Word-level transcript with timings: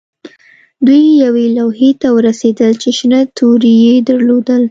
دوی 0.85 1.03
یوې 1.23 1.45
لوحې 1.57 1.91
ته 2.01 2.07
ورسیدل 2.17 2.71
چې 2.81 2.89
شنه 2.97 3.19
توري 3.37 3.73
یې 3.85 3.95
درلودل 4.09 4.59